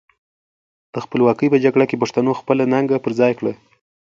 [0.93, 3.53] د خپلواکۍ په جګړه کې پښتنو خپله ننګه پر خای کړه.